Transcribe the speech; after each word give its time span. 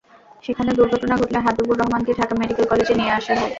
সেখানে 0.43 0.71
দুর্ঘটনা 0.77 1.15
ঘটলে 1.17 1.39
হাবিবুর 1.45 1.77
রহমানকে 1.79 2.11
ঢাকা 2.19 2.33
মেডিকেল 2.39 2.65
কলেজে 2.71 2.93
নিয়ে 2.99 3.15
আসা 3.17 3.33
হয়। 3.33 3.49